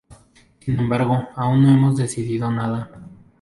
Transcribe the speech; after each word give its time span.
Sin 0.61 0.79
embargo, 0.79 1.29
aún 1.35 1.61
no 1.61 1.69
hemos 1.69 1.95
decidido 1.95 2.49
nada. 2.49 2.89